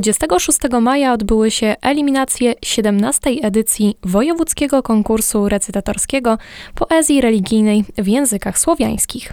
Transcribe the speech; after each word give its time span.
26 0.00 0.58
maja 0.80 1.12
odbyły 1.12 1.50
się 1.50 1.76
eliminacje 1.82 2.54
17. 2.62 3.30
edycji 3.42 3.96
Wojewódzkiego 4.02 4.82
Konkursu 4.82 5.48
Recytatorskiego 5.48 6.38
Poezji 6.74 7.20
Religijnej 7.20 7.84
w 7.98 8.08
Językach 8.08 8.58
Słowiańskich. 8.58 9.32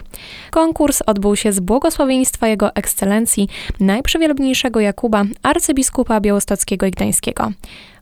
Konkurs 0.50 1.02
odbył 1.06 1.36
się 1.36 1.52
z 1.52 1.60
błogosławieństwa 1.60 2.48
Jego 2.48 2.74
Ekscelencji 2.74 3.48
Najprzewielbniejszego 3.80 4.80
Jakuba, 4.80 5.24
arcybiskupa 5.42 6.20
białostockiego 6.20 6.86
i 6.86 6.90
gdańskiego. 6.90 7.52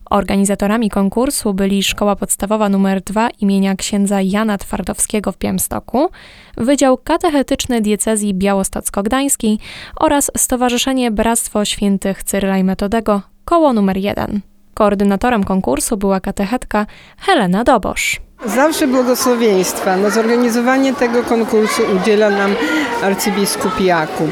Organizatorami 0.09 0.89
konkursu 0.89 1.53
byli 1.53 1.83
Szkoła 1.83 2.15
Podstawowa 2.15 2.65
nr 2.65 3.01
2 3.01 3.29
imienia 3.41 3.75
księdza 3.75 4.21
Jana 4.21 4.57
Twardowskiego 4.57 5.31
w 5.31 5.37
Białymstoku, 5.37 6.09
Wydział 6.57 6.97
Katechetyczny 6.97 7.81
Diecezji 7.81 8.35
Białostocko-Gdańskiej 8.35 9.57
oraz 9.99 10.31
Stowarzyszenie 10.37 11.11
Bractwo 11.11 11.65
Świętych 11.65 12.23
Cyryla 12.23 12.57
i 12.57 12.63
Metodego, 12.63 13.21
koło 13.45 13.69
nr 13.69 13.97
1. 13.97 14.41
Koordynatorem 14.73 15.43
konkursu 15.43 15.97
była 15.97 16.19
katechetka 16.19 16.85
Helena 17.17 17.63
Dobosz. 17.63 18.21
Zawsze 18.45 18.87
błogosławieństwa. 18.87 19.97
Na 19.97 20.09
zorganizowanie 20.09 20.93
tego 20.93 21.23
konkursu 21.23 21.81
udziela 21.95 22.29
nam 22.29 22.55
arcybiskup 23.03 23.81
Jakub. 23.81 24.31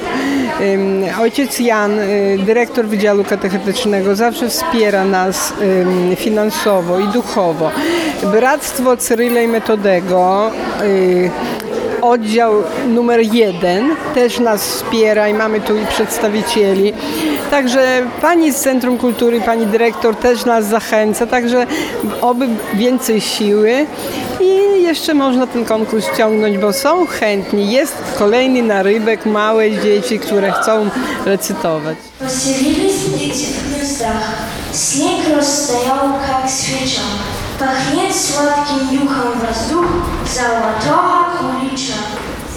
Ojciec 1.19 1.59
Jan, 1.59 1.99
y, 1.99 2.37
dyrektor 2.45 2.85
Wydziału 2.85 3.23
Katechetycznego, 3.23 4.15
zawsze 4.15 4.49
wspiera 4.49 5.05
nas 5.05 5.53
finansowo 6.15 6.99
i 6.99 7.07
duchowo. 7.07 7.71
Bractwo 8.23 8.97
Cyryle 8.97 9.43
i 9.43 9.47
Metodego, 9.47 10.51
y, 10.83 11.31
oddział 12.01 12.53
numer 12.87 13.19
jeden 13.19 13.89
też 14.13 14.39
nas 14.39 14.67
wspiera 14.67 15.27
i 15.27 15.33
mamy 15.33 15.61
tu 15.61 15.73
przedstawicieli. 15.89 16.93
Także 17.51 18.01
pani 18.21 18.51
z 18.51 18.55
Centrum 18.55 18.97
Kultury, 18.97 19.41
pani 19.41 19.65
dyrektor 19.65 20.15
też 20.15 20.45
nas 20.45 20.65
zachęca, 20.65 21.27
także 21.27 21.67
oby 22.21 22.47
więcej 22.73 23.21
siły 23.21 23.85
i 24.44 24.82
jeszcze 24.82 25.14
można 25.14 25.46
ten 25.46 25.64
konkurs 25.64 26.06
ciągnąć, 26.16 26.58
bo 26.58 26.72
są 26.72 27.06
chętni. 27.06 27.72
Jest 27.72 27.96
kolejny 28.18 28.62
narybek, 28.62 29.26
małe 29.26 29.70
dzieci, 29.70 30.18
które 30.18 30.52
chcą 30.52 30.90
recytować. 31.24 31.96
Поселились 32.18 33.04
птицы 33.04 33.46
в 33.52 33.74
гнездах, 33.74 34.22
снег 34.72 35.36
растаял, 35.36 36.12
как 36.26 36.50
свеча. 36.50 37.02
Пахнет 37.58 38.14
сладким 38.14 39.00
юхом 39.02 39.32
воздух 39.40 39.86
золотого 40.34 41.26
кулича. 41.38 42.00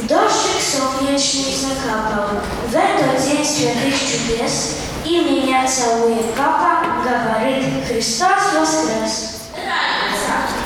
Дождик 0.09 0.59
солнечный 0.61 1.53
закапал, 1.55 2.41
в 2.67 2.75
этот 2.75 3.25
день 3.25 3.45
святых 3.45 3.94
чудес, 3.99 4.75
и 5.05 5.19
меня 5.19 5.66
целует 5.66 6.33
папа, 6.35 6.85
говорит, 7.03 7.63
Христос 7.88 8.53
воскрес. 8.53 9.29
Раніця. 9.55 10.56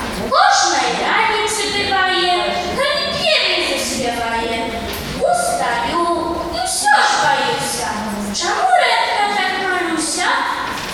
Чому 8.42 8.70
редко 8.84 9.24
так 9.38 9.52
малюся? 9.64 10.26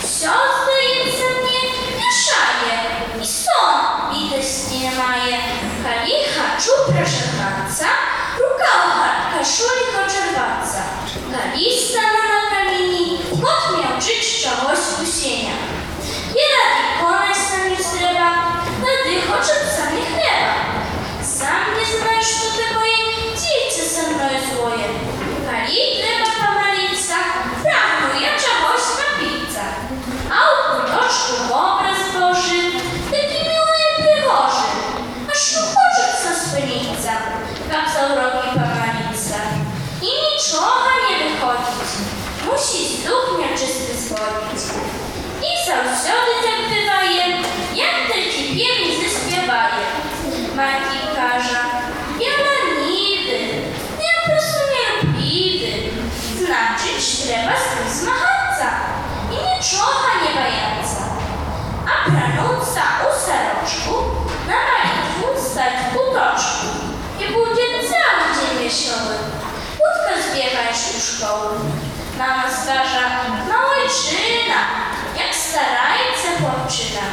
Все, 0.02 0.30
здається, 0.62 1.24
мені 1.24 1.72
мішає. 1.96 3.02
І 3.22 3.24
сон 3.26 3.80
бідості 4.12 4.78
немає. 4.78 5.40
Коли 5.82 6.26
хочу 6.36 6.84
прожигатися, 6.84 7.86
рука 8.38 8.74
в 8.86 9.38
кашулі 9.38 9.87
kradąca 62.11 62.83
u 63.07 63.09
seroczku 63.25 63.95
na 64.47 64.59
ręku 64.71 65.27
setku 65.55 65.99
toczku 66.15 66.67
i 67.19 67.23
budzie 67.33 67.67
cały 67.91 68.23
dzień 68.35 68.63
wesoły. 68.63 69.15
Łódkę 69.79 70.13
zbiega 70.23 70.61
już 70.69 70.81
u 70.97 70.99
szkoły. 71.09 71.55
Mama 72.17 72.43
stwarza 72.57 73.05
mała 73.49 73.81
czyna, 74.05 74.61
jak 75.19 75.35
starajce 75.35 76.27
chłopczyna. 76.39 77.05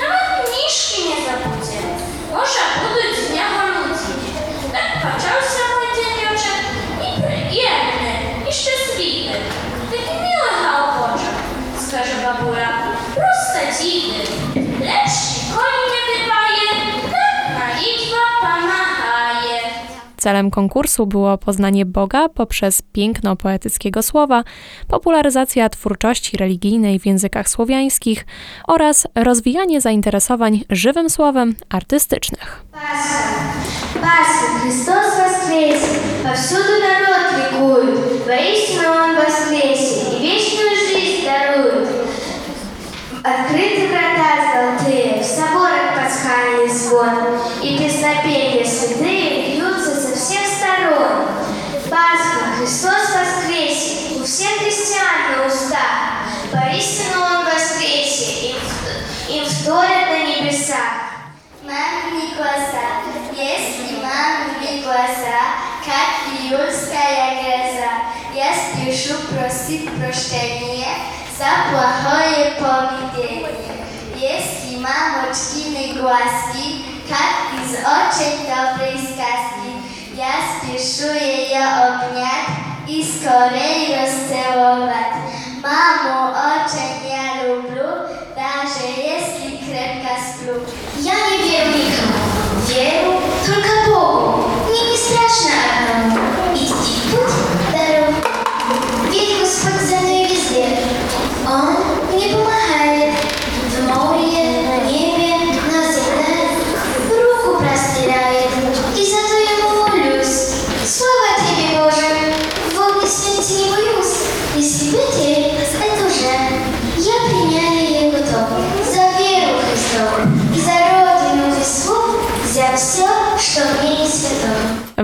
Nawet 0.00 0.48
mniszki 0.48 1.08
nie 1.08 1.16
zabudzie. 1.26 1.80
Może 2.32 2.62
budyć 2.80 3.16
Celem 20.25 20.51
konkursu 20.51 21.05
było 21.05 21.37
poznanie 21.37 21.85
Boga 21.85 22.29
poprzez 22.29 22.81
piękno 22.81 23.35
poetyckiego 23.35 24.03
słowa, 24.03 24.43
popularyzacja 24.87 25.69
twórczości 25.69 26.37
religijnej 26.37 26.99
w 26.99 27.05
językach 27.05 27.49
słowiańskich 27.49 28.25
oraz 28.67 29.07
rozwijanie 29.15 29.81
zainteresowań 29.81 30.63
żywym 30.69 31.09
słowem 31.09 31.55
artystycznych. 31.69 32.65
Пасха, 34.01 34.59
Христос 34.61 35.17
воскресе, 35.17 35.99
повсюду 36.23 36.73
народ 36.81 37.25
ликует, 37.37 38.25
воистину 38.25 38.89
Он 38.89 39.15
воскресе 39.15 40.17
и 40.17 40.21
вечную 40.21 40.75
жизнь 40.87 41.25
дарует. 41.25 41.89
Открыты 43.23 43.87
врата 43.89 44.31
золотые, 44.51 45.21
в 45.21 45.25
соборах 45.25 45.93
пасхальный 45.95 46.69
звон, 46.73 47.37
и 47.61 47.77
песнопения 47.77 48.65
глаза, 64.95 65.41
как 65.83 66.39
июльская 66.39 67.41
гроза, 67.41 67.91
я 68.33 68.53
спешу 68.53 69.15
просить 69.29 69.89
прощения 69.97 70.95
за 71.37 71.69
плохое 71.69 72.55
поведение. 72.59 73.49
Если 74.15 74.77
мамочкины 74.77 75.99
глазки, 75.99 76.85
как 77.09 77.59
из 77.59 77.73
очень 77.73 78.45
доброй 78.45 78.97
сказки, 78.97 79.71
я 80.15 80.33
спешу 80.59 81.11
ее 81.13 81.65
обнять 81.65 82.71
и 82.87 83.03
скорее 83.03 84.03
расцеловать. 84.03 85.17
Маму 85.61 86.31
очень 86.31 87.09
я 87.09 87.43
люблю, 87.43 87.74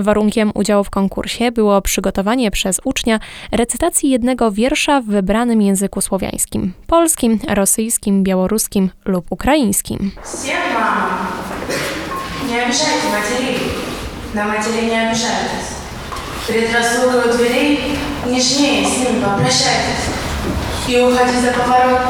Warunkiem 0.02 0.52
udziału 0.54 0.84
w 0.84 0.90
konkursie 0.90 1.52
było 1.52 1.82
przygotowanie 1.82 2.50
przez 2.50 2.80
ucznia 2.84 3.20
recytacji 3.52 4.10
jednego 4.10 4.50
wiersza 4.52 5.00
w 5.00 5.04
wybranym 5.04 5.62
języku 5.62 6.00
słowiańskim 6.00 6.72
polskim, 6.86 7.38
rosyjskim, 7.48 8.22
białoruskim 8.22 8.90
lub 9.04 9.26
ukraińskim. 9.30 10.10
Всем 10.24 10.74
мамам 10.74 11.28
не 12.48 12.64
обижайте 12.64 13.08
матерей, 13.12 13.58
на 14.34 14.44
матерей 14.44 14.90
не 14.90 15.08
обижайтесь. 15.08 15.68
Перед 16.46 16.72
разлукой 16.72 17.30
у 17.30 17.36
дверей 17.36 17.98
нежнее 18.26 18.86
с 18.86 18.98
ними 18.98 19.22
попрощайтесь. 19.22 20.08
И 20.88 20.98
уходи 20.98 21.38
за 21.40 21.52
поворот, 21.52 22.00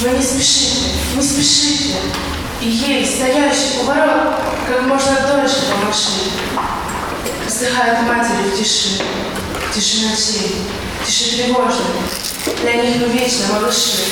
вы 0.00 0.10
не 0.10 0.22
спешите, 0.22 0.90
не 1.16 1.22
спешите. 1.22 1.94
И 2.60 2.68
ей, 2.68 3.06
стоящий 3.06 3.80
у 3.80 3.84
ворот, 3.84 4.34
как 4.68 4.86
можно 4.86 5.12
дольше 5.26 5.62
помаши. 5.72 6.31
Вздыхают 7.63 8.01
матери 8.01 8.49
в 8.49 8.57
тиши, 8.57 9.01
в 9.69 9.73
тиши 9.73 10.05
ночей, 10.05 10.65
тиши 11.07 11.37
тревожной. 11.37 11.95
Для 12.61 12.73
них 12.73 12.97
мы 12.97 13.07
вечно 13.07 13.53
малыши, 13.53 14.03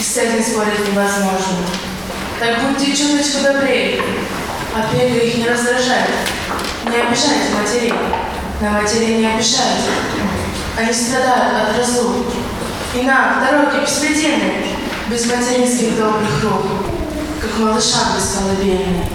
и 0.00 0.02
с 0.02 0.16
этим 0.16 0.42
спорить 0.42 0.88
невозможно. 0.88 1.68
Так 2.40 2.62
будьте 2.62 2.86
чуточку 2.86 3.44
добрее, 3.44 4.02
опека 4.74 5.24
их 5.24 5.36
не 5.36 5.48
раздражает. 5.48 6.10
Не 6.86 6.96
обижайте 6.96 7.54
матерей, 7.56 7.94
на 8.60 8.70
матерей 8.70 9.18
не 9.18 9.26
обижайте. 9.26 9.92
Они 10.76 10.92
страдают 10.92 11.68
от 11.70 11.78
разлук. 11.78 12.26
И 12.96 13.02
нам, 13.02 13.40
дороги 13.40 13.84
беспредельные, 13.84 14.66
без 15.08 15.26
материнских 15.26 15.96
добрых 15.96 16.42
рук, 16.42 16.66
как 17.40 17.56
малышам 17.56 18.16
без 18.16 18.36
колыбельной. 18.36 19.06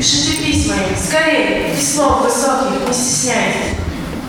Пишите 0.00 0.42
письма 0.42 0.76
им, 0.76 0.96
скорее, 0.96 1.76
слов 1.76 2.22
высоких 2.22 2.88
не 2.88 2.94
стесняйтесь. 2.94 3.76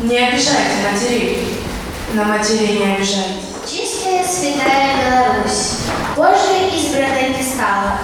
Не 0.02 0.18
обижайте 0.18 0.76
матерей, 0.92 1.48
на 2.14 2.26
матерей 2.26 2.78
не 2.80 2.94
обижайте. 2.96 3.36
Чистая 3.66 4.22
святая 4.28 4.98
Беларусь, 4.98 5.78
Божией 6.18 6.78
избранной 6.78 7.34
ты 7.36 7.42
стала, 7.42 8.00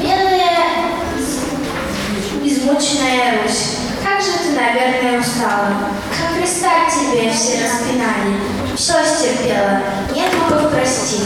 Белая, 0.00 0.94
из- 1.18 2.52
измученная 2.52 3.42
Русь, 3.42 3.76
как 4.02 4.22
же 4.22 4.38
ты, 4.42 4.52
наверное, 4.58 5.20
устала, 5.20 5.74
как 6.16 6.38
пристать 6.38 6.88
тебе 6.88 7.30
все 7.30 7.62
распинали, 7.62 8.40
все 8.74 8.94
стерпела, 9.04 9.82
нет 10.14 10.32
богов 10.48 10.72
простив. 10.72 11.20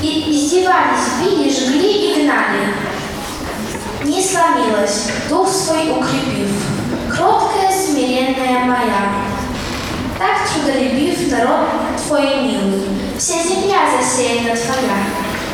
И 0.00 0.32
издевались, 0.32 1.20
били, 1.20 1.50
жгли 1.52 1.92
и 1.92 2.22
гнали, 2.22 2.72
не 4.08 4.22
сломилась, 4.22 5.10
дух 5.28 5.48
свой 5.48 5.90
укрепив, 5.90 6.50
кроткая, 7.14 7.70
смиренная 7.70 8.64
моя, 8.64 9.12
так 10.18 10.48
трудолюбив 10.48 11.30
народ 11.30 11.68
твой 12.06 12.42
милый, 12.42 12.88
вся 13.18 13.42
земля 13.42 13.80
засеяна 14.00 14.56
твоя, 14.56 14.98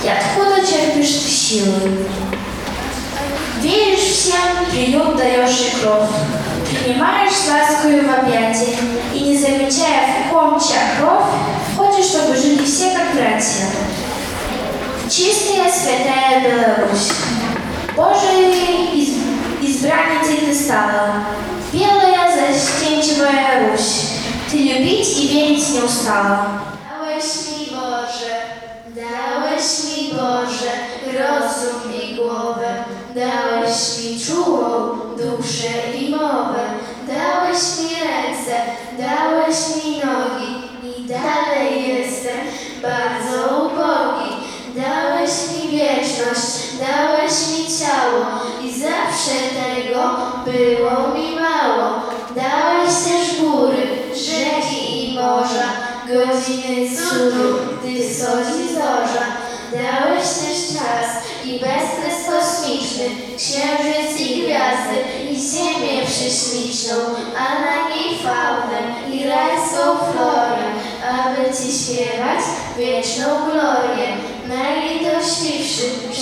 и 0.04 0.08
откуда 0.08 0.60
черпишь 0.60 1.14
ты 1.24 1.30
силы? 1.30 2.06
Веришь 3.60 4.00
всем, 4.00 4.66
приют 4.70 5.16
даешь 5.16 5.60
и 5.60 5.80
кровь, 5.80 6.10
принимаешь 6.68 7.32
с 7.32 7.48
ласкою 7.48 8.06
в 8.06 8.12
объятия, 8.12 8.76
и 9.12 9.20
не 9.20 9.36
замечая 9.36 10.26
в 10.28 10.32
ком 10.32 10.60
чья 10.60 10.96
кровь, 10.98 11.24
входишь, 11.72 12.06
чтобы 12.06 12.36
жили 12.36 12.64
все 12.64 12.83
zbraniec 19.84 20.31
i 20.31 20.46
ty 20.46 20.64
stawę. 20.64 21.00
Wiele 21.72 22.10
ja 22.12 22.36
ze 22.36 22.60
ścięć 22.60 23.19
moja 23.19 23.69
Ruś, 23.69 23.81
ty 24.50 24.56
lubić 24.56 25.19
i 25.19 25.28
wienić 25.28 25.70
nie 25.70 25.84
ustała. 25.84 26.46
Dałeś 26.90 27.25
mi 27.25 27.66
Boże, 27.76 28.34
dałeś 28.86 29.64
mi 29.84 30.08
Boże, 30.12 30.72
rozum 31.19 31.92
i 32.02 32.14
głowę, 32.14 32.84
dałeś 33.14 33.76
mi 33.98 34.20
czułą 34.20 34.98
duszę 35.16 35.96
i 36.00 36.10
mowę, 36.10 36.64
dałeś 37.08 37.60
mi 37.78 37.88
ręce, 38.00 38.56
dałeś 38.98 39.56
mi 39.76 39.90
nogi 39.92 40.52
i 40.84 41.08
dalej 41.08 41.88
jestem 41.88 42.38
bardzo 42.82 43.56
ubogi. 43.56 44.34
Dałeś 44.75 45.30
mi 45.50 45.78
wieczność, 45.78 46.78
dałeś 46.78 47.32
mi 47.32 47.78
ciało, 47.78 48.26
zawsze 49.25 49.41
tego 49.65 50.00
było 50.44 51.15
mi 51.15 51.37
mało. 51.37 52.03
Dałeś 52.37 52.94
też 52.94 53.41
góry, 53.41 53.87
rzeki 54.15 55.11
i 55.11 55.15
morza, 55.15 55.69
godziny 56.09 56.91
cudu, 56.97 57.59
gdy 57.82 58.09
wschodzi 58.09 58.75
zorza. 58.75 59.25
Dałeś 59.73 60.23
też 60.23 60.78
czas 60.78 61.25
i 61.45 61.52
bezkres 61.52 62.26
kosmiczny, 62.31 63.04
księżyc 63.37 64.21
i 64.21 64.43
gwiazdy 64.43 64.97
i 65.31 65.37
ziemię 65.37 66.02
prześliczną, 66.07 66.95
a 67.38 67.61
na 67.61 67.88
niej 67.88 68.19
faunę 68.19 68.81
i 69.12 69.28
rajską 69.28 69.83
florę, 70.12 70.64
aby 71.14 71.57
Ci 71.57 71.78
śpiewać 71.78 72.40
wieczną 72.78 73.25
glorię. 73.45 74.16
Najlitościwszy, 74.49 75.83
przedwieczny 76.12 76.13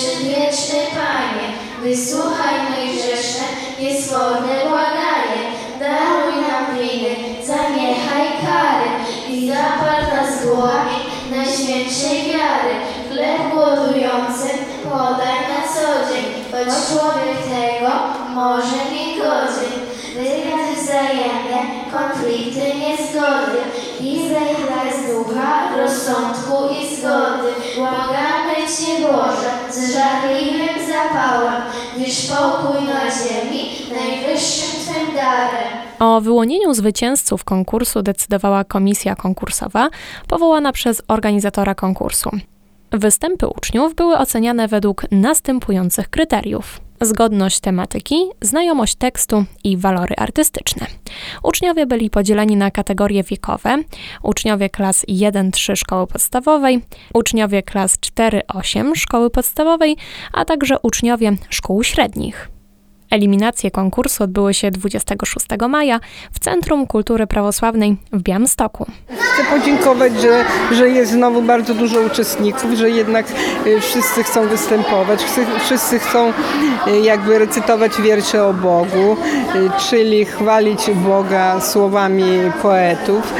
Wysłuchaj 1.83 2.55
najgrzeszne, 2.71 3.47
niesforne 3.81 4.55
błaganie. 4.69 5.43
Daruj 5.81 6.35
nam 6.43 6.79
winy, 6.79 7.17
zaniechaj 7.47 8.27
kary 8.43 8.91
i 9.29 9.49
zapal 9.49 10.03
nas 10.17 10.43
dłońmi 10.43 10.99
najświętszej 11.31 12.23
wiary. 12.23 12.75
Chleb 13.09 13.53
głodującym 13.53 14.59
podaj 14.85 15.39
na 15.51 15.63
co 15.75 16.13
dzień, 16.15 16.25
choć 16.51 16.69
człowiek 16.89 17.39
tego 17.53 17.93
może 18.35 18.77
nie 18.93 19.17
godzien. 19.17 19.83
Wywiad 20.15 20.79
wzajemne, 20.83 21.61
konflikty, 21.93 22.75
niezgody 22.79 23.59
i 24.03 24.29
zdechlaj 24.29 24.93
z 24.93 25.07
ducha, 25.13 25.77
rozsądku 25.77 26.53
i 26.75 26.97
zgody. 26.97 27.49
Błagamy 27.77 28.55
Cię 28.55 29.03
Boże 29.03 29.51
z 29.71 29.93
żarliwym 29.95 30.87
zapałem, 30.89 31.63
gdyż 31.97 32.27
pokój 32.27 32.83
na 32.87 33.01
ziemi 33.11 33.69
najwyższym 33.93 34.81
Twym 34.81 35.17
darem. 35.17 35.73
O 35.99 36.21
wyłonieniu 36.21 36.75
zwycięzców 36.75 37.45
konkursu 37.45 38.03
decydowała 38.03 38.65
komisja 38.65 39.17
konkursowa 39.17 39.89
powołana 40.29 40.73
przez 40.73 41.03
organizatora 41.09 41.75
konkursu. 41.75 42.31
Występy 42.93 43.47
uczniów 43.49 43.95
były 43.95 44.19
oceniane 44.19 44.69
według 44.69 45.03
następujących 45.11 46.11
kryteriów: 46.11 46.81
zgodność 47.05 47.61
tematyki, 47.61 48.17
znajomość 48.41 48.95
tekstu 48.95 49.45
i 49.65 49.77
walory 49.77 50.15
artystyczne. 50.17 50.87
Uczniowie 51.43 51.87
byli 51.87 52.11
podzieleni 52.11 52.57
na 52.57 52.71
kategorie 52.71 53.23
wiekowe: 53.23 53.79
uczniowie 54.23 54.71
klas 54.71 55.05
1-3 55.09 55.77
szkoły 55.77 56.07
podstawowej, 56.07 56.81
uczniowie 57.15 57.63
klas 57.63 57.99
4-8 57.99 58.95
szkoły 58.95 59.31
podstawowej, 59.31 59.97
a 60.33 60.45
także 60.45 60.77
uczniowie 60.83 61.33
szkół 61.51 61.85
średnich. 61.85 62.49
Eliminacje 63.13 63.71
konkursu 63.71 64.25
odbyły 64.25 64.55
się 64.55 64.71
26 64.71 65.47
maja 65.69 66.01
w 66.33 66.39
Centrum 66.39 66.87
Kultury 66.87 67.27
Prawosławnej 67.27 67.97
w 68.13 68.23
Białymstoku. 68.23 68.87
Chcę 69.09 69.45
podziękować, 69.59 70.13
że, 70.21 70.45
że 70.73 70.89
jest 70.89 71.13
znowu 71.13 71.43
bardzo 71.43 71.75
dużo 71.75 72.01
uczestników, 72.01 72.73
że 72.75 72.91
jednak 72.91 73.27
y, 73.67 73.81
wszyscy 73.81 74.23
chcą 74.23 74.49
występować, 74.49 75.21
wszyscy, 75.65 75.99
chcą 75.99 76.29
y, 76.29 77.01
jakby 77.01 77.39
recytować 77.39 77.93
wiersze 78.03 78.45
o 78.45 78.53
Bogu, 78.53 79.17
y, 79.55 79.71
czyli 79.91 80.25
chwalić 80.25 80.91
Boga 80.91 81.61
słowami 81.61 82.25
poetów. 82.63 83.35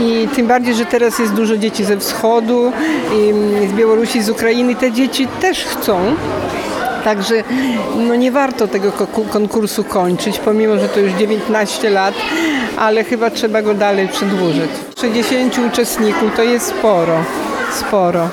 I 0.00 0.28
tym 0.36 0.46
bardziej, 0.46 0.74
że 0.74 0.86
teraz 0.86 1.18
jest 1.18 1.34
dużo 1.34 1.56
dzieci 1.56 1.84
ze 1.84 1.98
wschodu, 1.98 2.72
i 3.14 3.68
z 3.68 3.72
Białorusi, 3.72 4.22
z 4.22 4.30
Ukrainy. 4.30 4.74
Te 4.74 4.92
dzieci 4.92 5.28
też 5.40 5.64
chcą 5.64 6.14
Także 7.04 7.34
no 7.96 8.14
nie 8.14 8.32
warto 8.32 8.68
tego 8.68 8.92
ko- 8.92 9.06
konkursu 9.30 9.84
kończyć, 9.84 10.38
pomimo 10.38 10.78
że 10.78 10.88
to 10.88 11.00
już 11.00 11.12
19 11.12 11.90
lat, 11.90 12.14
ale 12.78 13.04
chyba 13.04 13.30
trzeba 13.30 13.62
go 13.62 13.74
dalej 13.74 14.08
przedłużyć. 14.08 14.70
60 15.00 15.58
uczestników 15.58 16.36
to 16.36 16.42
jest 16.42 16.66
sporo, 16.66 17.24
sporo. 17.78 18.28